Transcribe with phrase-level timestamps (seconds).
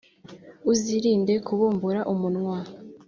[0.71, 2.57] uzirinde kubumbura umunwa,